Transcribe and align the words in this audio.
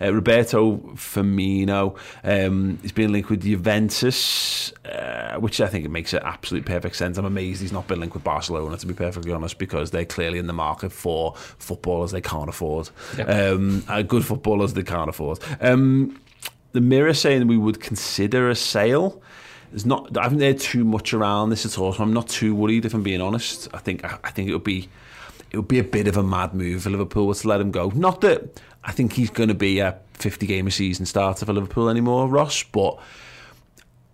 Uh, 0.00 0.12
Roberto 0.12 0.76
Firmino, 0.94 1.96
um, 2.24 2.78
he's 2.82 2.92
been 2.92 3.12
linked 3.12 3.30
with 3.30 3.42
Juventus, 3.42 4.72
uh, 4.84 5.36
which 5.36 5.60
I 5.60 5.66
think 5.66 5.84
it 5.84 5.90
makes 5.90 6.12
it 6.14 6.22
absolute 6.24 6.64
perfect 6.64 6.96
sense. 6.96 7.18
I'm 7.18 7.24
amazed 7.24 7.62
he's 7.62 7.72
not 7.72 7.86
been 7.86 8.00
linked 8.00 8.14
with 8.14 8.24
Barcelona, 8.24 8.76
to 8.76 8.86
be 8.86 8.94
perfectly 8.94 9.32
honest, 9.32 9.58
because 9.58 9.90
they're 9.90 10.04
clearly 10.04 10.38
in 10.38 10.46
the 10.46 10.52
market 10.52 10.92
for 10.92 11.34
footballers 11.36 12.10
they 12.10 12.20
can't 12.20 12.48
afford. 12.48 12.90
Yep. 13.16 13.28
Um, 13.28 13.84
uh, 13.88 14.02
good 14.02 14.24
footballers 14.24 14.74
they 14.74 14.82
can't 14.82 15.08
afford. 15.08 15.38
Um, 15.60 16.20
the 16.72 16.80
Mirror 16.80 17.14
saying 17.14 17.46
we 17.46 17.56
would 17.56 17.80
consider 17.80 18.50
a 18.50 18.54
sale. 18.54 19.22
There's 19.70 19.86
not. 19.86 20.16
I 20.16 20.24
haven't 20.24 20.40
heard 20.40 20.60
too 20.60 20.84
much 20.84 21.12
around 21.12 21.50
this 21.50 21.64
at 21.66 21.78
all, 21.78 21.92
so 21.92 22.02
I'm 22.02 22.12
not 22.12 22.28
too 22.28 22.54
worried. 22.54 22.84
If 22.84 22.94
I'm 22.94 23.02
being 23.02 23.20
honest, 23.20 23.68
I 23.74 23.78
think 23.78 24.04
I, 24.04 24.18
I 24.24 24.30
think 24.30 24.48
it 24.48 24.52
would 24.52 24.64
be 24.64 24.88
it 25.50 25.56
would 25.56 25.68
be 25.68 25.78
a 25.78 25.84
bit 25.84 26.08
of 26.08 26.16
a 26.16 26.22
mad 26.22 26.54
move 26.54 26.82
for 26.82 26.90
Liverpool 26.90 27.32
to 27.32 27.48
let 27.48 27.60
him 27.60 27.70
go. 27.70 27.90
Not 27.94 28.20
that 28.22 28.60
I 28.84 28.92
think 28.92 29.12
he's 29.12 29.30
going 29.30 29.48
to 29.48 29.54
be 29.54 29.80
a 29.80 29.98
50 30.14 30.46
game 30.46 30.66
a 30.66 30.70
season 30.70 31.06
starter 31.06 31.44
for 31.44 31.52
Liverpool 31.52 31.88
anymore, 31.88 32.28
Ross, 32.28 32.62
but 32.62 32.98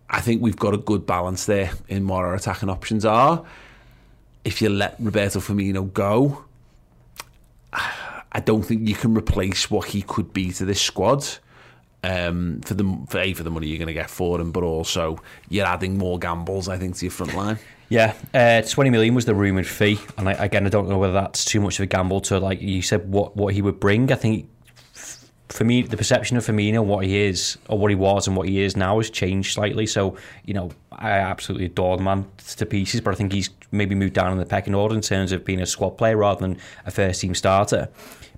I 0.08 0.20
think 0.20 0.42
we've 0.42 0.56
got 0.56 0.74
a 0.74 0.78
good 0.78 1.06
balance 1.06 1.46
there 1.46 1.72
in 1.88 2.06
what 2.06 2.18
our 2.18 2.34
attacking 2.34 2.68
options 2.68 3.04
are. 3.04 3.44
If 4.44 4.60
you 4.60 4.68
let 4.68 4.96
Roberto 4.98 5.40
Firmino 5.40 5.92
go, 5.92 6.44
I 7.72 8.40
don't 8.40 8.62
think 8.62 8.88
you 8.88 8.94
can 8.94 9.14
replace 9.14 9.70
what 9.70 9.88
he 9.88 10.02
could 10.02 10.32
be 10.32 10.52
to 10.52 10.64
this 10.64 10.80
squad 10.80 11.26
um, 12.02 12.60
for 12.64 12.74
the 12.74 12.98
for 13.08 13.18
a 13.18 13.34
for 13.34 13.42
the 13.42 13.50
money 13.50 13.68
you're 13.68 13.78
going 13.78 13.86
to 13.86 13.92
get 13.92 14.10
for 14.10 14.40
him, 14.40 14.52
but 14.52 14.62
also 14.62 15.22
you're 15.48 15.66
adding 15.66 15.98
more 15.98 16.18
gambles, 16.18 16.68
I 16.68 16.78
think, 16.78 16.96
to 16.96 17.06
your 17.06 17.12
front 17.12 17.34
line. 17.34 17.58
Yeah, 17.92 18.14
uh, 18.32 18.62
20 18.62 18.88
million 18.88 19.14
was 19.14 19.26
the 19.26 19.34
rumoured 19.34 19.66
fee, 19.66 20.00
and 20.16 20.26
I, 20.26 20.32
again, 20.32 20.64
I 20.64 20.70
don't 20.70 20.88
know 20.88 20.96
whether 20.96 21.12
that's 21.12 21.44
too 21.44 21.60
much 21.60 21.78
of 21.78 21.82
a 21.82 21.86
gamble 21.86 22.22
to 22.22 22.38
like 22.38 22.62
you 22.62 22.80
said 22.80 23.06
what 23.06 23.36
what 23.36 23.52
he 23.52 23.60
would 23.60 23.80
bring. 23.80 24.10
I 24.10 24.14
think 24.14 24.48
for 25.50 25.64
me, 25.64 25.82
the 25.82 25.98
perception 25.98 26.38
of 26.38 26.46
Firmino, 26.46 26.82
what 26.82 27.04
he 27.04 27.18
is 27.18 27.58
or 27.68 27.78
what 27.78 27.90
he 27.90 27.94
was 27.94 28.26
and 28.26 28.34
what 28.34 28.48
he 28.48 28.62
is 28.62 28.78
now, 28.78 28.96
has 28.96 29.10
changed 29.10 29.52
slightly. 29.52 29.84
So 29.84 30.16
you 30.46 30.54
know, 30.54 30.70
I 30.90 31.10
absolutely 31.10 31.66
adore 31.66 31.98
the 31.98 32.02
man 32.02 32.24
to 32.56 32.64
pieces, 32.64 33.02
but 33.02 33.12
I 33.12 33.14
think 33.14 33.30
he's 33.30 33.50
maybe 33.72 33.94
moved 33.94 34.14
down 34.14 34.32
in 34.32 34.38
the 34.38 34.46
pecking 34.46 34.74
order 34.74 34.94
in 34.94 35.02
terms 35.02 35.30
of 35.30 35.44
being 35.44 35.60
a 35.60 35.66
squad 35.66 35.98
player 35.98 36.16
rather 36.16 36.40
than 36.40 36.56
a 36.86 36.90
first 36.90 37.20
team 37.20 37.34
starter 37.34 37.90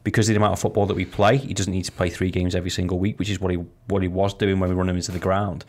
because 0.03 0.29
of 0.29 0.35
the 0.35 0.37
amount 0.37 0.55
of 0.55 0.59
football 0.59 0.87
that 0.87 0.95
we 0.95 1.05
play, 1.05 1.39
he 1.39 1.55
doesn't 1.55 1.73
need 1.73 1.85
to 1.85 1.93
play 1.93 2.11
three 2.11 2.31
games 2.31 2.55
every 2.57 2.71
single 2.71 2.99
week, 2.99 3.21
which 3.21 3.31
is 3.31 3.41
what 3.41 3.53
he 3.53 3.59
what 3.87 4.03
he 4.03 4.09
was 4.09 4.35
doing 4.35 4.59
when 4.59 4.69
we 4.69 4.75
run 4.75 4.89
him 4.89 4.97
into 4.97 5.13
the 5.13 5.21
ground. 5.21 5.65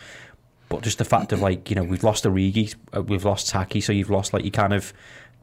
But 0.70 0.81
just 0.81 0.98
the 0.98 1.06
fact 1.06 1.31
of 1.31 1.42
like 1.42 1.70
you 1.70 1.76
know 1.76 1.84
we've 1.84 2.03
lost 2.03 2.24
Origi, 2.24 2.76
uh, 2.96 3.02
we've 3.02 3.26
lost 3.26 3.50
Taki, 3.50 3.81
so 3.81 3.94
you've 3.94 4.09
lost 4.09 4.34
like 4.34 4.44
you 4.44 4.52
kind 4.52 4.74
of 4.74 4.94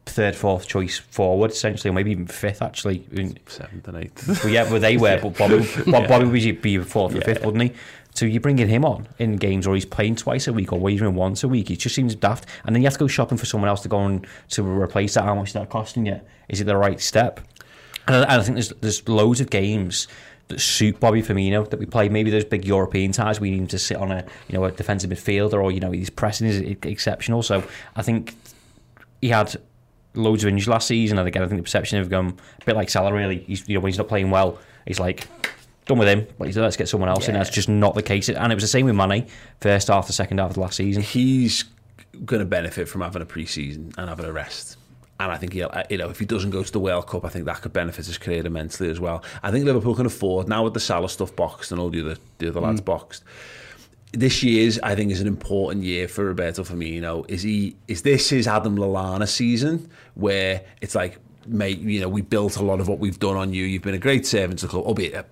third, 0.05 0.35
fourth 0.35 0.67
choice 0.67 0.97
forward 0.97 1.51
essentially, 1.51 1.89
or 1.89 1.93
maybe 1.93 2.11
even 2.11 2.27
fifth 2.27 2.61
actually. 2.61 3.05
Seventh 3.47 3.87
and 3.87 3.97
eighth. 3.97 4.43
Well, 4.43 4.53
yeah, 4.53 4.69
well 4.69 4.79
they 4.79 4.97
were, 4.97 5.15
yeah. 5.15 5.21
but 5.21 5.37
Bobby, 5.37 5.59
Bob, 5.91 6.07
Bobby 6.07 6.25
would 6.25 6.61
be 6.61 6.77
fourth 6.79 7.13
or 7.13 7.19
yeah, 7.19 7.25
fifth, 7.25 7.45
wouldn't 7.45 7.63
he? 7.63 7.73
So 8.15 8.25
you're 8.25 8.41
bringing 8.41 8.67
him 8.67 8.85
on 8.85 9.07
in 9.17 9.37
games, 9.37 9.65
or 9.65 9.73
he's 9.73 9.85
playing 9.85 10.17
twice 10.17 10.47
a 10.47 10.53
week, 10.53 10.71
or 10.71 10.89
even 10.89 11.15
once 11.15 11.43
a 11.43 11.47
week. 11.47 11.71
It 11.71 11.77
just 11.77 11.95
seems 11.95 12.13
daft. 12.13 12.45
And 12.65 12.75
then 12.75 12.83
you 12.83 12.85
have 12.85 12.93
to 12.93 12.99
go 12.99 13.07
shopping 13.07 13.37
for 13.37 13.45
someone 13.45 13.69
else 13.69 13.81
to 13.81 13.89
go 13.89 13.99
and 14.05 14.27
to 14.49 14.63
replace 14.63 15.15
that. 15.15 15.23
How 15.23 15.33
much 15.35 15.49
is 15.49 15.53
that 15.53 15.69
costing 15.69 16.05
you? 16.05 16.21
Is 16.47 16.61
it 16.61 16.65
the 16.65 16.77
right 16.77 17.01
step? 17.01 17.39
And 18.07 18.25
I, 18.25 18.41
think 18.43 18.55
there's 18.55 18.69
there's 18.81 19.07
loads 19.07 19.39
of 19.41 19.49
games 19.49 20.07
that 20.53 20.61
suit 20.61 20.99
Bobby 20.99 21.21
Firmino 21.21 21.69
that 21.69 21.79
we 21.79 21.85
play. 21.85 22.09
Maybe 22.09 22.31
those 22.31 22.45
big 22.45 22.65
European 22.65 23.11
ties 23.11 23.39
we 23.39 23.51
need 23.51 23.59
him 23.59 23.67
to 23.67 23.79
sit 23.79 23.97
on 23.97 24.11
a 24.11 24.25
you 24.47 24.57
know 24.57 24.63
a 24.65 24.71
defensive 24.71 25.09
midfielder 25.09 25.61
or 25.61 25.71
you 25.71 25.79
know 25.79 25.91
his 25.91 26.09
pressing 26.09 26.47
is 26.47 26.59
exceptional. 26.83 27.43
So 27.43 27.63
I 27.95 28.01
think 28.01 28.35
he 29.21 29.29
had 29.29 29.55
loads 30.13 30.43
of 30.43 30.49
injuries 30.49 30.67
last 30.67 30.87
season, 30.87 31.17
and 31.17 31.27
again 31.27 31.43
I 31.43 31.47
think 31.47 31.59
the 31.59 31.63
perception 31.63 31.99
of 31.99 32.11
him 32.11 32.37
a 32.61 32.65
bit 32.65 32.75
like 32.75 32.89
Salah 32.89 33.13
really. 33.13 33.39
He's 33.39 33.67
you 33.67 33.75
know 33.75 33.81
when 33.81 33.91
he's 33.91 33.97
not 33.97 34.07
playing 34.07 34.29
well, 34.29 34.59
he's 34.85 34.99
like 34.99 35.27
done 35.85 35.97
with 35.97 36.07
him. 36.07 36.27
But 36.37 36.55
let's 36.55 36.77
get 36.77 36.87
someone 36.87 37.09
else 37.09 37.23
yeah. 37.23 37.33
in. 37.33 37.33
That's 37.35 37.49
just 37.49 37.69
not 37.69 37.95
the 37.95 38.03
case. 38.03 38.29
And 38.29 38.51
it 38.51 38.55
was 38.55 38.63
the 38.63 38.67
same 38.67 38.85
with 38.85 38.95
Mane, 38.95 39.27
first 39.59 39.87
half, 39.87 40.07
the 40.07 40.13
second 40.13 40.39
half 40.39 40.51
of 40.51 40.55
the 40.55 40.61
last 40.61 40.77
season. 40.77 41.03
He's 41.03 41.65
going 42.25 42.39
to 42.39 42.45
benefit 42.45 42.87
from 42.87 43.01
having 43.01 43.21
a 43.21 43.25
pre-season 43.25 43.91
and 43.97 44.07
having 44.07 44.25
a 44.25 44.31
rest 44.31 44.77
and 45.23 45.31
I 45.31 45.37
think 45.37 45.53
he'll, 45.53 45.69
uh, 45.71 45.83
you 45.89 45.97
know, 45.97 46.09
if 46.09 46.19
he 46.19 46.25
doesn't 46.25 46.51
go 46.51 46.63
to 46.63 46.71
the 46.71 46.79
World 46.79 47.07
Cup, 47.07 47.25
I 47.25 47.29
think 47.29 47.45
that 47.45 47.61
could 47.61 47.73
benefit 47.73 48.05
his 48.05 48.17
career 48.17 48.45
immensely 48.45 48.89
as 48.89 48.99
well. 48.99 49.23
I 49.41 49.51
think 49.51 49.65
Liverpool 49.65 49.95
can 49.95 50.05
afford 50.05 50.47
now 50.47 50.63
with 50.63 50.73
the 50.73 50.79
Salah 50.79 51.09
stuff 51.09 51.35
boxed 51.35 51.71
and 51.71 51.79
all 51.79 51.89
the 51.89 52.01
other 52.01 52.17
the 52.37 52.49
other 52.49 52.59
mm. 52.59 52.63
lads 52.63 52.81
boxed. 52.81 53.23
This 54.11 54.43
year's, 54.43 54.79
I 54.79 54.93
think, 54.93 55.11
is 55.11 55.21
an 55.21 55.27
important 55.27 55.83
year 55.83 56.07
for 56.07 56.25
Roberto 56.25 56.63
Firmino. 56.63 57.27
Is 57.29 57.41
he? 57.41 57.75
Is 57.87 58.03
this 58.03 58.29
his 58.29 58.47
Adam 58.47 58.77
Lallana 58.77 59.27
season 59.27 59.89
where 60.13 60.61
it's 60.81 60.95
like 60.95 61.19
mate, 61.45 61.79
you 61.79 61.99
know, 61.99 62.07
we 62.07 62.21
built 62.21 62.55
a 62.55 62.63
lot 62.63 62.79
of 62.79 62.87
what 62.87 62.99
we've 62.99 63.19
done 63.19 63.35
on 63.35 63.53
you. 63.53 63.65
You've 63.65 63.81
been 63.81 63.93
a 63.93 63.99
great 63.99 64.25
servant 64.25 64.59
to 64.59 64.67
the 64.67 64.71
club, 64.71 64.85
albeit 64.85 65.13
uh, 65.13 65.23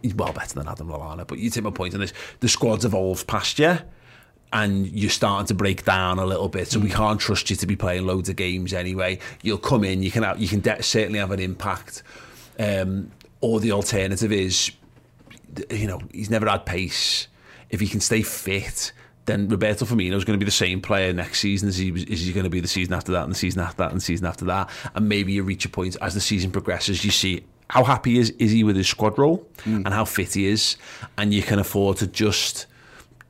he's 0.00 0.14
well 0.14 0.32
better 0.32 0.54
than 0.54 0.68
Adam 0.68 0.88
Lallana. 0.88 1.26
But 1.26 1.38
you 1.38 1.50
take 1.50 1.64
my 1.64 1.70
point 1.70 1.94
on 1.94 2.00
this. 2.00 2.12
The 2.38 2.48
squad's 2.48 2.84
evolved 2.84 3.26
past 3.26 3.58
you 3.58 3.78
and 4.52 4.86
you're 4.88 5.10
starting 5.10 5.46
to 5.46 5.54
break 5.54 5.84
down 5.84 6.18
a 6.18 6.26
little 6.26 6.48
bit. 6.48 6.68
So 6.68 6.80
we 6.80 6.88
mm. 6.88 6.94
can't 6.94 7.20
trust 7.20 7.50
you 7.50 7.56
to 7.56 7.66
be 7.66 7.76
playing 7.76 8.06
loads 8.06 8.28
of 8.28 8.36
games 8.36 8.72
anyway. 8.72 9.18
You'll 9.42 9.58
come 9.58 9.84
in, 9.84 10.02
you 10.02 10.10
can 10.10 10.22
have, 10.22 10.40
you 10.40 10.48
can 10.48 10.60
de- 10.60 10.82
certainly 10.82 11.18
have 11.18 11.30
an 11.30 11.40
impact. 11.40 12.02
Um, 12.58 13.10
or 13.40 13.60
the 13.60 13.72
alternative 13.72 14.32
is, 14.32 14.72
you 15.70 15.86
know, 15.86 16.00
he's 16.12 16.30
never 16.30 16.48
had 16.48 16.66
pace. 16.66 17.28
If 17.70 17.80
he 17.80 17.86
can 17.86 18.00
stay 18.00 18.22
fit, 18.22 18.92
then 19.26 19.48
Roberto 19.48 19.84
Firmino 19.84 20.14
is 20.14 20.24
going 20.24 20.38
to 20.38 20.44
be 20.44 20.48
the 20.48 20.50
same 20.50 20.80
player 20.80 21.12
next 21.12 21.40
season 21.40 21.68
as 21.68 21.76
he 21.76 21.90
is 21.90 22.26
he 22.26 22.32
going 22.32 22.44
to 22.44 22.50
be 22.50 22.60
the 22.60 22.68
season 22.68 22.92
after 22.94 23.12
that 23.12 23.22
and 23.22 23.30
the 23.30 23.36
season 23.36 23.60
after 23.60 23.76
that 23.78 23.92
and 23.92 24.00
the 24.00 24.04
season 24.04 24.26
after 24.26 24.44
that. 24.46 24.68
And 24.94 25.08
maybe 25.08 25.32
you 25.32 25.44
reach 25.44 25.64
a 25.64 25.68
point 25.68 25.96
as 26.00 26.14
the 26.14 26.20
season 26.20 26.50
progresses, 26.50 27.04
you 27.04 27.12
see 27.12 27.44
how 27.68 27.84
happy 27.84 28.18
is 28.18 28.30
is 28.30 28.50
he 28.50 28.64
with 28.64 28.76
his 28.76 28.88
squad 28.88 29.16
role 29.18 29.46
mm. 29.58 29.76
and 29.76 29.88
how 29.88 30.04
fit 30.04 30.34
he 30.34 30.46
is, 30.46 30.76
and 31.16 31.32
you 31.32 31.42
can 31.42 31.58
afford 31.58 31.98
to 31.98 32.06
just 32.08 32.66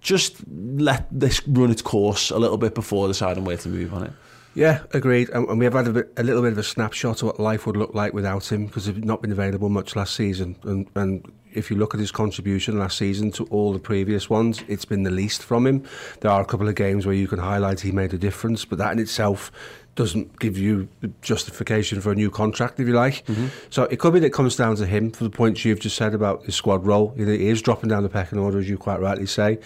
just 0.00 0.36
let 0.48 1.06
this 1.10 1.46
run 1.46 1.70
its 1.70 1.82
course 1.82 2.30
a 2.30 2.38
little 2.38 2.58
bit 2.58 2.74
before 2.74 3.08
deciding 3.08 3.44
where 3.44 3.56
to 3.58 3.68
move 3.68 3.92
on 3.94 4.04
it. 4.04 4.12
Yeah, 4.54 4.80
agreed. 4.92 5.30
And 5.30 5.58
we 5.58 5.64
have 5.64 5.74
had 5.74 5.86
a, 5.86 5.92
bit, 5.92 6.12
a 6.16 6.24
little 6.24 6.42
bit 6.42 6.52
of 6.52 6.58
a 6.58 6.62
snapshot 6.64 7.22
of 7.22 7.26
what 7.28 7.40
life 7.40 7.66
would 7.66 7.76
look 7.76 7.94
like 7.94 8.12
without 8.12 8.50
him 8.50 8.66
because 8.66 8.86
he's 8.86 8.96
not 8.96 9.22
been 9.22 9.30
available 9.30 9.68
much 9.68 9.94
last 9.94 10.16
season. 10.16 10.56
And, 10.64 10.88
and 10.96 11.32
if 11.52 11.70
you 11.70 11.76
look 11.76 11.94
at 11.94 12.00
his 12.00 12.10
contribution 12.10 12.78
last 12.78 12.98
season 12.98 13.30
to 13.32 13.44
all 13.44 13.72
the 13.72 13.78
previous 13.78 14.28
ones, 14.28 14.64
it's 14.66 14.84
been 14.84 15.04
the 15.04 15.10
least 15.10 15.42
from 15.42 15.66
him. 15.66 15.84
There 16.20 16.30
are 16.32 16.40
a 16.40 16.44
couple 16.44 16.68
of 16.68 16.74
games 16.74 17.06
where 17.06 17.14
you 17.14 17.28
can 17.28 17.38
highlight 17.38 17.80
he 17.80 17.92
made 17.92 18.12
a 18.12 18.18
difference, 18.18 18.64
but 18.64 18.78
that 18.78 18.92
in 18.92 18.98
itself 18.98 19.52
doesn't 19.94 20.38
give 20.38 20.56
you 20.56 20.88
justification 21.20 22.00
for 22.00 22.12
a 22.12 22.14
new 22.14 22.30
contract, 22.30 22.80
if 22.80 22.86
you 22.86 22.94
like. 22.94 23.24
Mm-hmm. 23.26 23.48
So 23.70 23.84
it 23.84 23.98
could 23.98 24.12
be 24.12 24.20
that 24.20 24.26
it 24.26 24.32
comes 24.32 24.56
down 24.56 24.76
to 24.76 24.86
him 24.86 25.10
for 25.10 25.24
the 25.24 25.30
points 25.30 25.64
you've 25.64 25.80
just 25.80 25.96
said 25.96 26.14
about 26.14 26.44
his 26.44 26.54
squad 26.54 26.86
role. 26.86 27.12
He 27.16 27.48
is 27.48 27.60
dropping 27.60 27.90
down 27.90 28.02
the 28.02 28.08
pecking 28.08 28.38
order, 28.38 28.58
as 28.58 28.68
you 28.68 28.78
quite 28.78 29.00
rightly 29.00 29.26
say. 29.26 29.58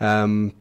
Um, 0.00 0.54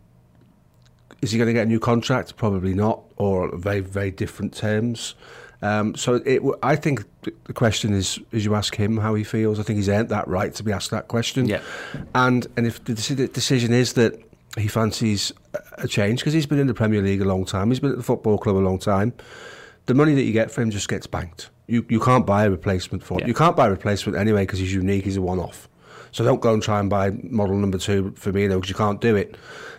is 1.21 1.31
he 1.31 1.37
going 1.37 1.47
to 1.47 1.53
get 1.53 1.63
a 1.63 1.69
new 1.69 1.79
contract? 1.79 2.35
Probably 2.35 2.73
not, 2.73 3.01
or 3.17 3.55
very, 3.57 3.79
very 3.79 4.11
different 4.11 4.53
terms. 4.53 5.15
Um, 5.61 5.95
so 5.95 6.15
it, 6.25 6.41
I 6.61 6.75
think 6.75 7.03
the 7.45 7.53
question 7.53 7.93
is, 7.93 8.19
as 8.31 8.45
you 8.45 8.53
ask 8.53 8.75
him 8.75 8.97
how 8.97 9.15
he 9.15 9.23
feels, 9.23 9.59
I 9.59 9.63
think 9.63 9.77
he's 9.77 9.89
earned 9.89 10.09
that 10.09 10.27
right 10.27 10.53
to 10.53 10.63
be 10.63 10.71
asked 10.71 10.91
that 10.91 11.07
question. 11.07 11.47
Yeah. 11.47 11.61
And 12.13 12.45
and 12.57 12.67
if 12.67 12.83
the 12.83 12.93
decision 12.93 13.73
is 13.73 13.93
that 13.93 14.21
he 14.57 14.67
fancies 14.67 15.31
a 15.77 15.87
change 15.87 16.19
because 16.19 16.33
he's 16.33 16.45
been 16.45 16.59
in 16.59 16.67
the 16.67 16.73
Premier 16.73 17.01
League 17.01 17.21
a 17.21 17.25
long 17.25 17.45
time, 17.45 17.69
he's 17.69 17.79
been 17.79 17.91
at 17.91 17.97
the 17.97 18.03
football 18.03 18.37
club 18.37 18.55
a 18.55 18.59
long 18.59 18.79
time. 18.79 19.13
The 19.85 19.93
money 19.93 20.15
that 20.15 20.23
you 20.23 20.33
get 20.33 20.51
for 20.51 20.61
him 20.61 20.71
just 20.71 20.89
gets 20.89 21.05
banked. 21.07 21.49
you, 21.67 21.85
you 21.89 21.99
can't 21.99 22.25
buy 22.25 22.45
a 22.45 22.49
replacement 22.49 23.03
for 23.03 23.19
Yeah. 23.19 23.27
You 23.27 23.33
can't 23.33 23.55
buy 23.55 23.67
a 23.67 23.69
replacement 23.69 24.17
anyway 24.17 24.43
because 24.43 24.59
he's 24.59 24.73
unique, 24.73 25.03
he's 25.03 25.17
a 25.17 25.21
one 25.21 25.39
off. 25.39 25.69
So 26.11 26.23
don't 26.23 26.39
go 26.39 26.53
and 26.53 26.63
try 26.63 26.79
and 26.79 26.89
buy 26.89 27.09
model 27.09 27.57
number 27.57 27.77
two 27.77 28.13
for 28.15 28.31
me 28.31 28.47
though 28.47 28.55
because 28.55 28.69
you 28.69 28.75
can't 28.75 29.01
do 29.01 29.15
it. 29.15 29.35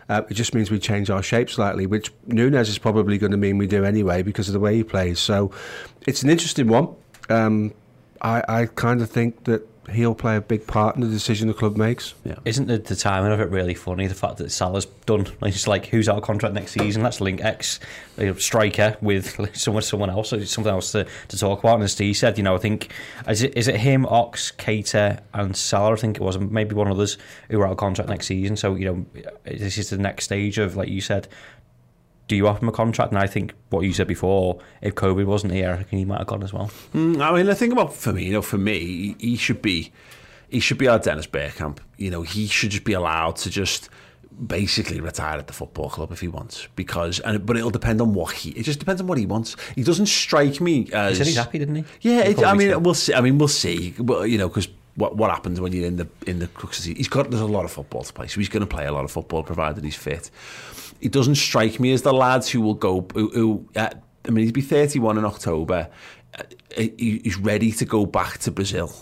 Uh, 0.08 0.22
it 0.28 0.34
just 0.34 0.54
means 0.54 0.70
we 0.70 0.78
change 0.78 1.10
our 1.10 1.22
shape 1.22 1.50
slightly, 1.50 1.86
which 1.86 2.12
Nunez 2.26 2.68
is 2.68 2.78
probably 2.78 3.18
going 3.18 3.32
to 3.32 3.38
mean 3.38 3.58
we 3.58 3.66
do 3.66 3.84
anyway 3.84 4.22
because 4.22 4.48
of 4.48 4.52
the 4.52 4.60
way 4.60 4.76
he 4.76 4.84
plays. 4.84 5.18
So 5.18 5.50
it's 6.06 6.22
an 6.22 6.30
interesting 6.30 6.68
one. 6.68 6.94
Um, 7.28 7.72
I, 8.20 8.42
I 8.48 8.66
kind 8.66 9.02
of 9.02 9.10
think 9.10 9.44
that 9.44 9.66
he'll 9.90 10.14
play 10.14 10.36
a 10.36 10.40
big 10.40 10.66
part 10.66 10.96
in 10.96 11.02
the 11.02 11.08
decision 11.08 11.48
the 11.48 11.54
club 11.54 11.76
makes. 11.76 12.14
Isn't 12.44 12.66
the, 12.66 12.78
the 12.78 12.96
timing 12.96 13.32
of 13.32 13.40
it 13.40 13.50
really 13.50 13.74
funny? 13.74 14.06
The 14.06 14.14
fact 14.14 14.38
that 14.38 14.50
Salah's 14.50 14.86
done, 15.06 15.26
it's 15.42 15.66
like 15.66 15.86
who's 15.86 16.08
our 16.08 16.20
contract 16.20 16.54
next 16.54 16.72
season? 16.72 17.02
Let's 17.02 17.20
link 17.20 17.44
X 17.44 17.80
you 18.18 18.26
know, 18.26 18.34
striker 18.34 18.96
with 19.00 19.56
someone 19.56 19.82
someone 19.82 20.10
else, 20.10 20.32
or 20.32 20.44
something 20.46 20.72
else 20.72 20.92
to, 20.92 21.06
to 21.28 21.38
talk 21.38 21.60
about. 21.60 21.74
And 21.74 21.84
as 21.84 21.92
Steve 21.92 22.16
said, 22.16 22.36
you 22.38 22.44
know, 22.44 22.54
I 22.54 22.58
think 22.58 22.92
is 23.28 23.42
it 23.42 23.56
is 23.56 23.68
it 23.68 23.76
him, 23.76 24.06
Ox, 24.06 24.52
Keita, 24.52 25.20
and 25.32 25.56
Salah? 25.56 25.92
I 25.92 25.96
think 25.96 26.16
it 26.16 26.22
was 26.22 26.38
maybe 26.38 26.74
one 26.74 26.88
of 26.88 26.96
others 26.96 27.18
who 27.50 27.60
are 27.60 27.66
out 27.66 27.72
of 27.72 27.78
contract 27.78 28.10
next 28.10 28.26
season. 28.26 28.56
So 28.56 28.74
you 28.74 28.84
know, 28.86 29.22
this 29.44 29.78
is 29.78 29.90
the 29.90 29.98
next 29.98 30.24
stage 30.24 30.58
of 30.58 30.76
like 30.76 30.88
you 30.88 31.00
said. 31.00 31.28
Do 32.28 32.34
you 32.36 32.48
offer 32.48 32.62
him 32.64 32.68
a 32.68 32.72
contract? 32.72 33.12
And 33.12 33.18
I 33.20 33.26
think 33.26 33.54
what 33.70 33.82
you 33.82 33.92
said 33.92 34.08
before, 34.08 34.58
if 34.82 34.94
COVID 34.96 35.26
wasn't 35.26 35.52
here, 35.52 35.70
I 35.72 35.76
think 35.76 35.90
he 35.90 36.04
might 36.04 36.18
have 36.18 36.26
gone 36.26 36.42
as 36.42 36.52
well. 36.52 36.70
Mm, 36.94 37.20
I 37.22 37.32
mean, 37.34 37.46
the 37.46 37.54
thing 37.54 37.70
about 37.72 37.90
Firmino, 37.90 38.42
for 38.42 38.58
me, 38.58 38.78
he, 38.80 39.16
he 39.18 39.36
should 39.36 39.62
be, 39.62 39.92
he 40.48 40.58
should 40.60 40.78
be 40.78 40.88
our 40.88 40.98
Dennis 40.98 41.26
Bergkamp. 41.28 41.78
You 41.96 42.10
know, 42.10 42.22
he 42.22 42.46
should 42.48 42.70
just 42.70 42.84
be 42.84 42.94
allowed 42.94 43.36
to 43.36 43.50
just 43.50 43.88
basically 44.46 45.00
retire 45.00 45.38
at 45.38 45.46
the 45.46 45.52
football 45.52 45.88
club 45.88 46.10
if 46.12 46.20
he 46.20 46.28
wants. 46.28 46.66
Because, 46.76 47.20
and 47.20 47.46
but 47.46 47.56
it'll 47.56 47.70
depend 47.70 48.00
on 48.00 48.12
what 48.12 48.32
he. 48.32 48.50
It 48.50 48.64
just 48.64 48.80
depends 48.80 49.00
on 49.00 49.06
what 49.06 49.18
he 49.18 49.26
wants. 49.26 49.56
He 49.76 49.82
doesn't 49.84 50.06
strike 50.06 50.60
me 50.60 50.84
He 50.84 50.92
as. 50.92 51.18
said 51.18 51.26
he's 51.26 51.36
happy, 51.36 51.58
didn't 51.60 51.76
he? 51.76 51.84
Yeah, 52.00 52.24
He 52.24 52.30
it, 52.32 52.44
I 52.44 52.54
mean, 52.54 52.68
still- 52.68 52.80
we'll 52.80 52.94
see. 52.94 53.14
I 53.14 53.20
mean, 53.20 53.38
we'll 53.38 53.48
see. 53.48 53.94
Well, 53.98 54.26
you 54.26 54.36
know, 54.38 54.48
because 54.48 54.68
what 54.96 55.16
what 55.16 55.30
happens 55.30 55.60
when 55.60 55.72
you're 55.72 55.86
in 55.86 55.96
the 55.96 56.08
in 56.26 56.38
the 56.38 56.48
crux 56.48 56.78
of 56.78 56.86
the 56.86 56.94
He's 56.94 57.08
got 57.08 57.30
there's 57.30 57.42
a 57.42 57.46
lot 57.46 57.64
of 57.64 57.70
football 57.70 58.02
to 58.02 58.12
play, 58.12 58.26
so 58.26 58.40
he's 58.40 58.48
going 58.48 58.66
to 58.66 58.66
play 58.66 58.86
a 58.86 58.92
lot 58.92 59.04
of 59.04 59.10
football 59.10 59.42
provided 59.42 59.84
he's 59.84 59.96
fit. 59.96 60.30
He 61.00 61.08
doesn't 61.08 61.36
strike 61.36 61.78
me 61.78 61.92
as 61.92 62.02
the 62.02 62.12
lads 62.12 62.48
who 62.48 62.60
will 62.60 62.74
go. 62.74 63.06
Who, 63.14 63.28
who 63.30 63.68
uh, 63.76 63.90
I 64.26 64.30
mean, 64.30 64.44
he'd 64.46 64.54
be 64.54 64.60
31 64.60 65.18
in 65.18 65.24
October. 65.24 65.88
Uh, 66.36 66.42
he, 66.76 67.20
he's 67.22 67.36
ready 67.38 67.70
to 67.72 67.84
go 67.84 68.06
back 68.06 68.38
to 68.38 68.50
Brazil. 68.50 68.92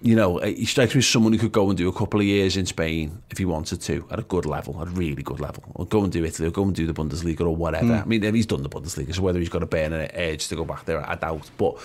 You 0.00 0.16
know, 0.16 0.40
uh, 0.40 0.46
he 0.46 0.64
strikes 0.64 0.94
me 0.94 0.98
as 0.98 1.06
someone 1.06 1.32
who 1.32 1.38
could 1.38 1.52
go 1.52 1.68
and 1.68 1.78
do 1.78 1.88
a 1.88 1.92
couple 1.92 2.20
of 2.20 2.26
years 2.26 2.56
in 2.56 2.66
Spain 2.66 3.22
if 3.30 3.38
he 3.38 3.44
wanted 3.44 3.80
to, 3.82 4.06
at 4.10 4.18
a 4.18 4.22
good 4.22 4.46
level, 4.46 4.80
at 4.82 4.88
a 4.88 4.90
really 4.90 5.22
good 5.22 5.40
level. 5.40 5.62
Or 5.74 5.86
go 5.86 6.02
and 6.02 6.12
do 6.12 6.24
Italy, 6.24 6.48
or 6.48 6.50
go 6.50 6.64
and 6.64 6.74
do 6.74 6.86
the 6.86 6.92
Bundesliga 6.92 7.42
or 7.42 7.54
whatever. 7.54 7.94
I 7.94 8.04
mean, 8.04 8.22
he's 8.34 8.46
done 8.46 8.62
the 8.62 8.68
Bundesliga, 8.68 9.14
so 9.14 9.22
whether 9.22 9.38
he's 9.38 9.48
got 9.48 9.62
a 9.62 9.66
burning 9.66 10.10
edge 10.12 10.48
to 10.48 10.56
go 10.56 10.64
back 10.64 10.84
there, 10.86 11.08
I 11.08 11.14
doubt. 11.14 11.48
But 11.56 11.78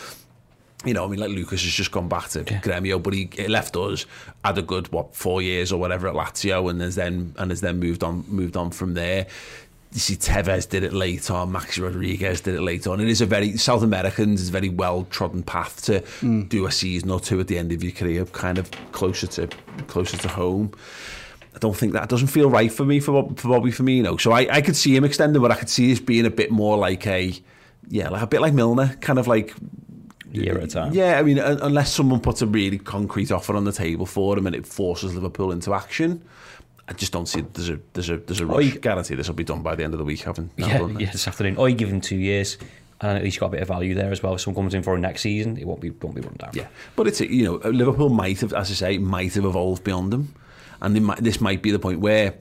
you 0.85 0.94
know, 0.94 1.03
I 1.03 1.07
mean, 1.07 1.19
like 1.19 1.31
Lucas 1.31 1.63
has 1.63 1.71
just 1.71 1.91
gone 1.91 2.07
back 2.07 2.29
to 2.29 2.44
Gremio, 2.44 3.01
but 3.01 3.13
he, 3.13 3.29
he 3.33 3.47
left 3.47 3.75
us, 3.75 4.06
had 4.45 4.57
a 4.57 4.62
good 4.62 4.91
what 4.91 5.15
four 5.15 5.41
years 5.41 5.71
or 5.71 5.79
whatever 5.79 6.07
at 6.07 6.13
Lazio, 6.13 6.69
and 6.69 6.81
has 6.81 6.95
then 6.95 7.33
and 7.38 7.51
has 7.51 7.62
then 7.62 7.79
moved 7.79 8.03
on 8.03 8.25
moved 8.27 8.56
on 8.56 8.69
from 8.69 8.94
there. 8.94 9.25
You 9.94 10.00
see, 10.00 10.15
Tevez 10.15 10.69
did 10.69 10.83
it 10.83 10.94
late 10.94 11.31
on, 11.31 11.51
Maxi 11.51 11.81
Rodriguez 11.81 12.41
did 12.41 12.53
it 12.53 12.62
late 12.62 12.85
on. 12.85 13.00
It 13.00 13.07
is 13.07 13.21
a 13.21 13.25
very 13.25 13.57
South 13.57 13.81
Americans 13.81 14.41
is 14.41 14.50
a 14.50 14.51
very 14.51 14.69
well 14.69 15.07
trodden 15.09 15.41
path 15.41 15.83
to 15.85 16.00
hmm. 16.19 16.44
do 16.44 16.68
a 16.68 16.71
season 16.71 17.09
or 17.09 17.19
two 17.19 17.39
at 17.39 17.47
the 17.47 17.57
end 17.57 17.71
of 17.71 17.81
your 17.81 17.94
career, 17.94 18.25
kind 18.25 18.59
of 18.59 18.69
closer 18.91 19.25
to 19.27 19.47
closer 19.88 20.18
to 20.18 20.27
home. 20.27 20.73
I 21.56 21.59
don't 21.59 21.75
think 21.75 21.94
that 21.94 22.07
doesn't 22.07 22.27
feel 22.27 22.51
right 22.51 22.71
for 22.71 22.85
me 22.85 23.00
for 23.00 23.27
for 23.35 23.47
Bobby 23.47 23.71
Firmino. 23.71 24.21
So 24.21 24.31
I, 24.31 24.47
I 24.57 24.62
could 24.62 24.75
see 24.75 24.95
him 24.95 25.03
extending, 25.03 25.41
but 25.41 25.51
I 25.51 25.56
could 25.56 25.69
see 25.69 25.88
this 25.88 26.00
being 26.00 26.27
a 26.27 26.30
bit 26.30 26.51
more 26.51 26.77
like 26.77 27.07
a 27.07 27.33
yeah, 27.89 28.09
like 28.09 28.21
a 28.21 28.27
bit 28.27 28.41
like 28.41 28.53
Milner, 28.53 28.95
kind 29.01 29.18
of 29.18 29.25
like 29.25 29.56
year 30.31 30.57
at 30.57 30.63
a 30.63 30.68
time. 30.68 30.94
yeah, 30.94 31.19
I 31.19 31.24
mean, 31.24 31.38
unless 31.39 31.91
someone 31.94 32.19
puts 32.19 32.41
a 32.41 32.47
really 32.47 32.77
concrete 32.77 33.31
offer 33.31 33.56
on 33.56 33.63
the 33.65 33.71
table 33.71 34.06
for 34.06 34.38
him 34.38 34.47
and 34.47 34.56
it 34.56 34.65
forces 34.68 35.13
Liverpool 35.15 35.51
into 35.51 35.74
action, 35.74 36.21
I 36.88 36.94
just 36.94 37.12
don't 37.12 37.25
see 37.27 37.41
there's 37.41 37.69
a 37.69 37.79
there's 37.94 38.09
a 38.09 38.18
there's 38.18 38.39
a 38.39 38.45
rush. 38.45 38.77
guarantee 38.77 39.15
this 39.15 39.27
will 39.27 39.35
be 39.35 39.44
done 39.44 39.62
by 39.62 39.75
the 39.75 39.83
end 39.83 39.94
of 39.94 39.97
the 39.97 40.06
week. 40.06 40.25
Now 40.25 40.33
Yeah, 40.57 40.77
done 40.77 41.00
yeah, 41.00 41.12
this 41.12 41.27
afternoon. 41.27 41.57
Or 41.57 41.68
you 41.68 41.75
give 41.75 41.89
him 41.89 42.00
two 42.01 42.15
years, 42.15 42.57
and 43.01 43.18
at 43.18 43.24
least 43.24 43.39
got 43.39 43.47
a 43.47 43.50
bit 43.50 43.62
of 43.62 43.68
value 43.68 43.94
there 43.94 44.12
as 44.12 44.24
well. 44.24 44.35
If 44.35 44.41
someone 44.41 44.63
comes 44.63 44.74
in 44.74 44.83
for 44.83 44.95
a 44.95 45.00
next 45.00 45.21
season, 45.21 45.57
it 45.57 45.65
won't 45.68 45.81
be 45.81 45.89
won't 45.89 46.15
be 46.15 46.21
run 46.21 46.35
down. 46.38 46.51
Yeah, 46.53 46.68
but 46.95 47.07
it's 47.07 47.19
you 47.19 47.44
know 47.44 47.69
Liverpool 47.69 48.09
might 48.09 48.39
have, 48.41 48.53
as 48.53 48.71
I 48.71 48.73
say, 48.73 48.97
might 48.97 49.33
have 49.33 49.45
evolved 49.45 49.83
beyond 49.83 50.13
them, 50.13 50.33
and 50.81 50.95
they 50.95 51.00
might, 51.01 51.18
this 51.23 51.41
might 51.41 51.62
be 51.62 51.71
the 51.71 51.80
point 51.80 52.00
where 52.00 52.35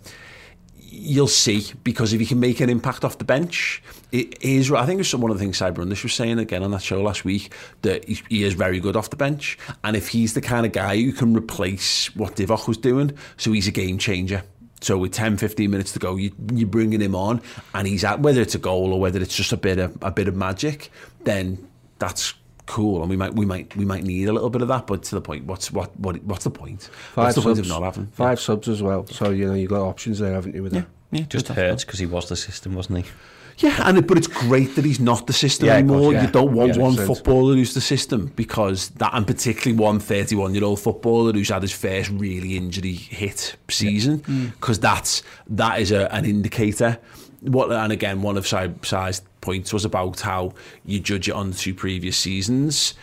you'll 0.96 1.28
see 1.28 1.72
because 1.84 2.12
if 2.12 2.20
he 2.20 2.26
can 2.26 2.40
make 2.40 2.60
an 2.60 2.70
impact 2.70 3.04
off 3.04 3.18
the 3.18 3.24
bench, 3.24 3.82
it 4.12 4.42
is. 4.42 4.72
I 4.72 4.86
think 4.86 4.98
it 4.98 5.00
was 5.00 5.14
one 5.14 5.30
of 5.30 5.38
the 5.38 5.42
things 5.42 5.58
Cyber 5.58 5.78
Rundish 5.78 6.02
was 6.02 6.14
saying 6.14 6.38
again 6.38 6.62
on 6.62 6.70
that 6.70 6.82
show 6.82 7.02
last 7.02 7.24
week 7.24 7.52
that 7.82 8.06
he, 8.08 8.20
he 8.28 8.44
is 8.44 8.54
very 8.54 8.80
good 8.80 8.96
off 8.96 9.10
the 9.10 9.16
bench, 9.16 9.58
and 9.84 9.96
if 9.96 10.08
he's 10.08 10.34
the 10.34 10.40
kind 10.40 10.66
of 10.66 10.72
guy 10.72 10.96
who 10.96 11.12
can 11.12 11.36
replace 11.36 12.14
what 12.16 12.36
Divock 12.36 12.66
was 12.68 12.78
doing, 12.78 13.16
so 13.36 13.52
he's 13.52 13.68
a 13.68 13.72
game 13.72 13.98
changer. 13.98 14.42
So 14.80 14.98
with 14.98 15.12
10, 15.12 15.38
15 15.38 15.70
minutes 15.70 15.92
to 15.92 15.98
go, 15.98 16.16
you, 16.16 16.32
you're 16.52 16.68
bringing 16.68 17.00
him 17.00 17.14
on, 17.14 17.40
and 17.74 17.86
he's 17.86 18.04
at 18.04 18.20
whether 18.20 18.40
it's 18.40 18.54
a 18.54 18.58
goal 18.58 18.92
or 18.92 19.00
whether 19.00 19.20
it's 19.20 19.34
just 19.34 19.52
a 19.52 19.56
bit 19.56 19.78
of 19.78 19.96
a 20.02 20.10
bit 20.10 20.28
of 20.28 20.36
magic, 20.36 20.90
then 21.24 21.66
that's 21.98 22.34
cool, 22.66 23.00
and 23.00 23.10
we 23.10 23.16
might 23.16 23.34
we 23.34 23.46
might 23.46 23.74
we 23.76 23.84
might 23.84 24.04
need 24.04 24.28
a 24.28 24.32
little 24.32 24.50
bit 24.50 24.62
of 24.62 24.68
that. 24.68 24.86
But 24.86 25.02
to 25.04 25.14
the 25.14 25.20
point, 25.20 25.44
what's 25.44 25.72
what 25.72 25.98
what 25.98 26.22
what's 26.24 26.44
the 26.44 26.50
point? 26.50 26.90
what's 27.14 27.34
the 27.36 27.42
point 27.42 27.58
of 27.58 27.68
not 27.68 27.82
having 27.82 28.06
five 28.08 28.40
subs 28.40 28.68
as 28.68 28.82
well. 28.82 29.06
So 29.06 29.30
you 29.30 29.46
know 29.46 29.54
you've 29.54 29.70
got 29.70 29.82
options 29.82 30.18
there, 30.18 30.32
haven't 30.34 30.54
you? 30.54 30.62
With 30.62 30.72
that? 30.72 30.86
Yeah, 31.12 31.22
Just 31.22 31.48
hurts 31.48 31.84
because 31.84 32.00
he 32.00 32.06
was 32.06 32.28
the 32.28 32.36
system, 32.36 32.74
wasn't 32.74 33.04
he? 33.04 33.12
Yeah, 33.58 33.88
and 33.88 33.96
it, 33.96 34.06
but 34.06 34.18
it's 34.18 34.26
great 34.26 34.74
that 34.76 34.84
he's 34.84 35.00
not 35.00 35.26
the 35.26 35.32
system 35.32 35.68
Yeah, 35.68 35.78
of 35.78 35.86
course, 35.86 35.96
anymore. 35.96 36.12
yeah. 36.12 36.26
You 36.26 36.30
don't 36.30 36.52
want 36.52 36.76
Yeah, 36.76 36.82
one 36.82 36.94
100%. 36.94 37.06
footballer 37.06 37.54
who's 37.54 37.72
the 37.72 37.80
system 37.80 38.32
because 38.36 38.90
that, 38.90 39.14
and 39.14 39.26
particularly 39.26 39.80
one 39.80 39.98
31 39.98 40.54
year 40.54 40.64
old 40.64 40.78
footballer 40.78 41.32
who's 41.32 41.48
had 41.48 41.62
his 41.62 41.72
first 41.72 42.10
really 42.10 42.56
injury 42.56 42.92
hit 42.92 43.56
season, 43.70 44.18
mm. 44.20 44.50
because 44.52 44.78
that's 44.78 45.22
that 45.48 45.80
is 45.80 45.90
a, 45.90 46.12
an 46.12 46.26
indicator. 46.26 46.98
What 47.46 47.70
and 47.70 47.92
again, 47.92 48.22
one 48.22 48.36
of 48.36 48.46
Si- 48.46 48.74
Si's 48.82 49.22
points 49.40 49.72
was 49.72 49.84
about 49.84 50.20
how 50.20 50.52
you 50.84 51.00
judge 51.00 51.28
it 51.28 51.32
on 51.32 51.52
two 51.52 51.74
previous 51.74 52.16
seasons. 52.16 52.94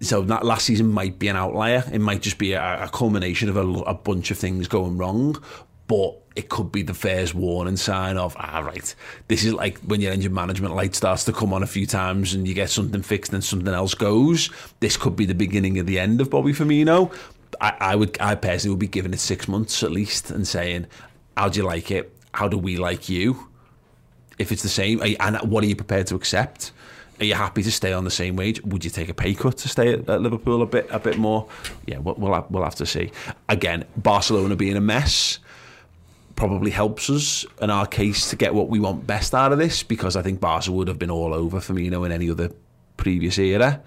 So 0.00 0.22
that 0.22 0.44
last 0.44 0.66
season 0.66 0.88
might 0.88 1.18
be 1.18 1.28
an 1.28 1.36
outlier. 1.36 1.84
It 1.92 2.00
might 2.00 2.22
just 2.22 2.38
be 2.38 2.52
a, 2.54 2.84
a 2.84 2.88
culmination 2.88 3.48
of 3.48 3.56
a, 3.56 3.66
a 3.82 3.94
bunch 3.94 4.32
of 4.32 4.38
things 4.38 4.66
going 4.66 4.98
wrong, 4.98 5.40
but 5.86 6.16
it 6.34 6.48
could 6.48 6.72
be 6.72 6.82
the 6.82 6.94
first 6.94 7.34
warning 7.34 7.76
sign 7.76 8.16
of 8.16 8.34
ah 8.38 8.60
right. 8.60 8.94
This 9.28 9.44
is 9.44 9.52
like 9.52 9.78
when 9.80 10.00
your 10.00 10.12
engine 10.12 10.34
management 10.34 10.74
light 10.74 10.94
starts 10.94 11.24
to 11.26 11.32
come 11.32 11.52
on 11.52 11.62
a 11.62 11.66
few 11.66 11.86
times 11.86 12.34
and 12.34 12.48
you 12.48 12.54
get 12.54 12.70
something 12.70 13.02
fixed 13.02 13.32
and 13.32 13.44
something 13.44 13.72
else 13.72 13.94
goes. 13.94 14.50
This 14.80 14.96
could 14.96 15.14
be 15.14 15.26
the 15.26 15.34
beginning 15.34 15.78
of 15.78 15.86
the 15.86 15.98
end 15.98 16.20
of 16.20 16.30
Bobby 16.30 16.52
Firmino. 16.52 17.14
I, 17.60 17.76
I 17.80 17.96
would, 17.96 18.16
I 18.20 18.34
personally 18.34 18.72
would 18.72 18.80
be 18.80 18.88
giving 18.88 19.12
it 19.12 19.20
six 19.20 19.46
months 19.46 19.82
at 19.82 19.92
least 19.92 20.30
and 20.30 20.48
saying, 20.48 20.86
how 21.36 21.48
do 21.48 21.60
you 21.60 21.66
like 21.66 21.90
it? 21.90 22.12
How 22.34 22.48
do 22.48 22.58
we 22.58 22.76
like 22.76 23.08
you? 23.08 23.48
If 24.42 24.52
it's 24.52 24.62
the 24.62 24.68
same, 24.68 25.02
you, 25.02 25.16
and 25.20 25.36
what 25.50 25.64
are 25.64 25.66
you 25.66 25.76
prepared 25.76 26.06
to 26.08 26.14
accept? 26.14 26.72
Are 27.20 27.24
you 27.24 27.34
happy 27.34 27.62
to 27.62 27.70
stay 27.70 27.92
on 27.92 28.04
the 28.04 28.10
same 28.10 28.36
wage? 28.36 28.60
Would 28.62 28.84
you 28.84 28.90
take 28.90 29.08
a 29.08 29.14
pay 29.14 29.34
cut 29.34 29.56
to 29.58 29.68
stay 29.68 29.92
at, 29.92 30.10
at 30.10 30.20
Liverpool 30.20 30.60
a 30.62 30.66
bit, 30.66 30.88
a 30.90 30.98
bit 30.98 31.18
more? 31.18 31.48
Yeah, 31.86 31.98
we'll 31.98 32.16
we'll 32.16 32.34
have, 32.34 32.50
we'll 32.50 32.64
have 32.64 32.74
to 32.76 32.86
see. 32.86 33.12
Again, 33.48 33.84
Barcelona 33.96 34.56
being 34.56 34.76
a 34.76 34.80
mess 34.80 35.38
probably 36.34 36.70
helps 36.70 37.08
us 37.08 37.46
in 37.60 37.70
our 37.70 37.86
case 37.86 38.30
to 38.30 38.36
get 38.36 38.54
what 38.54 38.68
we 38.68 38.80
want 38.80 39.06
best 39.06 39.34
out 39.34 39.52
of 39.52 39.58
this 39.58 39.82
because 39.82 40.16
I 40.16 40.22
think 40.22 40.40
Barca 40.40 40.72
would 40.72 40.88
have 40.88 40.98
been 40.98 41.10
all 41.10 41.32
over 41.32 41.58
Firmino 41.58 42.04
in 42.04 42.10
any 42.10 42.28
other 42.28 42.50
previous 42.96 43.38
era. 43.38 43.80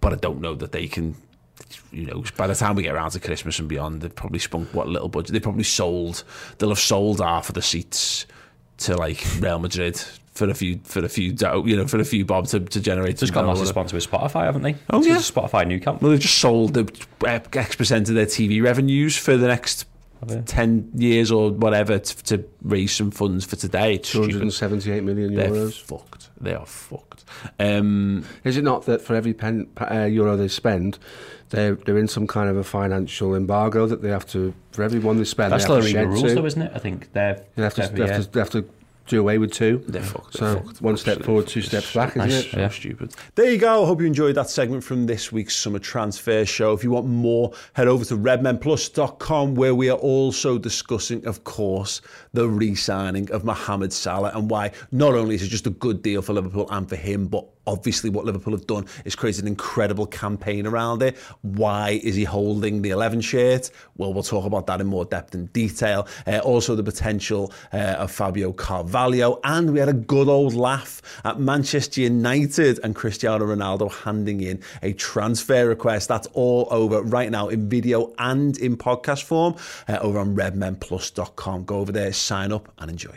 But 0.00 0.14
I 0.14 0.16
don't 0.16 0.40
know 0.40 0.54
that 0.54 0.72
they 0.72 0.88
can. 0.88 1.14
You 1.90 2.06
know, 2.06 2.24
by 2.36 2.46
the 2.46 2.54
time 2.54 2.76
we 2.76 2.84
get 2.84 2.94
around 2.94 3.10
to 3.10 3.20
Christmas 3.20 3.58
and 3.58 3.68
beyond, 3.68 4.02
they've 4.02 4.14
probably 4.14 4.38
spunk 4.38 4.72
what 4.72 4.88
little 4.88 5.08
budget 5.08 5.32
they 5.32 5.40
probably 5.40 5.64
sold. 5.64 6.22
They'll 6.58 6.68
have 6.68 6.78
sold 6.78 7.20
half 7.20 7.48
of 7.48 7.54
the 7.54 7.62
seats 7.62 8.26
to 8.78 8.96
like 8.96 9.24
Real 9.40 9.58
Madrid 9.58 9.96
for 10.34 10.48
a 10.50 10.54
few 10.54 10.78
for 10.84 11.04
a 11.04 11.08
few 11.08 11.32
dough, 11.32 11.64
you 11.64 11.76
know 11.76 11.86
for 11.86 11.98
a 11.98 12.04
few 12.04 12.24
bob 12.24 12.46
to, 12.48 12.60
to 12.60 12.80
generate. 12.80 13.16
Just 13.18 13.32
some 13.32 13.42
got 13.42 13.44
a 13.44 13.46
massive 13.52 13.68
sponsor 13.68 13.96
with 13.96 14.10
Spotify, 14.10 14.44
haven't 14.44 14.62
they? 14.62 14.76
Oh, 14.90 14.98
It's 14.98 15.06
yeah. 15.06 15.16
Spotify 15.16 15.66
new 15.66 15.80
camp. 15.80 16.02
Well, 16.02 16.10
they've 16.10 16.20
just 16.20 16.38
sold 16.38 16.74
the 16.74 17.06
uh, 17.26 17.38
X 17.52 17.76
percent 17.76 18.08
of 18.08 18.14
their 18.14 18.26
TV 18.26 18.62
revenues 18.62 19.16
for 19.16 19.36
the 19.36 19.46
next 19.48 19.86
ten 20.46 20.90
years 20.94 21.30
or 21.30 21.50
whatever 21.52 21.98
to, 21.98 22.24
to 22.24 22.44
raise 22.62 22.92
some 22.92 23.10
funds 23.10 23.44
for 23.44 23.56
today. 23.56 23.98
278 23.98 25.04
million 25.04 25.34
They're 25.34 25.50
euros. 25.50 25.80
fucked. 25.80 26.28
They 26.40 26.54
are 26.54 26.66
fucked. 26.66 27.24
Um, 27.58 28.24
Is 28.44 28.56
it 28.56 28.64
not 28.64 28.86
that 28.86 29.02
for 29.02 29.14
every 29.14 29.34
pen, 29.34 29.68
uh, 29.78 30.04
euro 30.04 30.36
they 30.36 30.48
spend, 30.48 30.98
they're, 31.50 31.74
they're 31.74 31.98
in 31.98 32.08
some 32.08 32.26
kind 32.26 32.48
of 32.50 32.56
a 32.56 32.64
financial 32.64 33.34
embargo 33.34 33.86
that 33.86 34.02
they 34.02 34.08
have 34.10 34.26
to, 34.28 34.52
for 34.72 34.82
everyone 34.82 35.16
they 35.18 35.24
spend, 35.24 35.52
That's 35.52 35.66
they 35.66 35.74
have 35.74 35.82
the 35.84 35.90
to 35.90 35.96
legal 35.96 36.02
shed 36.02 36.08
rules, 36.22 36.22
two. 36.32 36.34
though, 36.40 36.46
isn't 36.46 36.62
it? 36.62 36.72
I 36.74 36.78
think 36.78 37.12
they're. 37.12 37.42
They 37.54 37.62
have 37.62 37.74
to, 37.74 37.80
they 37.82 37.86
have 38.02 38.10
year. 38.10 38.22
to, 38.22 38.30
they 38.32 38.40
have 38.40 38.50
to 38.50 38.68
do 39.06 39.20
away 39.20 39.38
with 39.38 39.52
two. 39.52 39.84
They're 39.86 40.02
fucked. 40.02 40.34
So 40.34 40.54
They're 40.54 40.62
fucked. 40.64 40.82
one 40.82 40.96
step 40.96 41.22
forward, 41.22 41.46
two 41.46 41.62
steps 41.62 41.94
back, 41.94 42.16
isn't 42.16 42.28
it? 42.28 42.50
So 42.50 42.58
Yeah. 42.58 42.68
stupid. 42.70 43.14
There 43.36 43.48
you 43.48 43.56
go. 43.58 43.84
I 43.84 43.86
hope 43.86 44.00
you 44.00 44.06
enjoyed 44.08 44.34
that 44.34 44.50
segment 44.50 44.82
from 44.82 45.06
this 45.06 45.30
week's 45.30 45.54
summer 45.54 45.78
transfer 45.78 46.44
show. 46.44 46.72
If 46.72 46.82
you 46.82 46.90
want 46.90 47.06
more, 47.06 47.52
head 47.74 47.86
over 47.86 48.04
to 48.06 48.16
redmenplus.com 48.16 49.54
where 49.54 49.74
we 49.76 49.88
are 49.90 49.98
also 49.98 50.58
discussing, 50.58 51.24
of 51.26 51.44
course, 51.44 52.00
the 52.32 52.48
re-signing 52.48 53.30
of 53.30 53.44
Mohamed 53.44 53.92
Salah 53.92 54.32
and 54.34 54.50
why 54.50 54.72
not 54.90 55.14
only 55.14 55.36
is 55.36 55.42
it 55.42 55.48
just 55.48 55.66
a 55.68 55.70
good 55.70 56.02
deal 56.02 56.20
for 56.22 56.32
Liverpool 56.32 56.66
and 56.70 56.88
for 56.88 56.96
him, 56.96 57.28
but 57.28 57.44
Obviously, 57.66 58.10
what 58.10 58.24
Liverpool 58.24 58.52
have 58.52 58.66
done 58.66 58.86
is 59.04 59.14
created 59.14 59.42
an 59.42 59.48
incredible 59.48 60.06
campaign 60.06 60.66
around 60.66 61.02
it. 61.02 61.16
Why 61.42 62.00
is 62.02 62.14
he 62.14 62.24
holding 62.24 62.82
the 62.82 62.90
11 62.90 63.20
shirt? 63.20 63.70
Well, 63.96 64.12
we'll 64.12 64.22
talk 64.22 64.44
about 64.44 64.66
that 64.66 64.80
in 64.80 64.86
more 64.86 65.04
depth 65.04 65.34
and 65.34 65.52
detail. 65.52 66.06
Uh, 66.26 66.38
also, 66.38 66.74
the 66.74 66.82
potential 66.82 67.52
uh, 67.72 67.76
of 67.98 68.10
Fabio 68.10 68.52
Carvalho. 68.52 69.40
And 69.44 69.72
we 69.72 69.78
had 69.78 69.88
a 69.88 69.94
good 69.94 70.28
old 70.28 70.54
laugh 70.54 71.02
at 71.24 71.40
Manchester 71.40 72.02
United 72.02 72.80
and 72.82 72.94
Cristiano 72.94 73.46
Ronaldo 73.46 73.90
handing 73.92 74.40
in 74.40 74.62
a 74.82 74.92
transfer 74.92 75.66
request. 75.66 76.08
That's 76.08 76.26
all 76.28 76.68
over 76.70 77.02
right 77.02 77.30
now 77.30 77.48
in 77.48 77.68
video 77.68 78.14
and 78.18 78.56
in 78.58 78.76
podcast 78.76 79.24
form 79.24 79.56
uh, 79.88 79.98
over 80.00 80.18
on 80.18 80.36
redmenplus.com. 80.36 81.64
Go 81.64 81.78
over 81.78 81.92
there, 81.92 82.12
sign 82.12 82.52
up, 82.52 82.72
and 82.78 82.90
enjoy. 82.90 83.16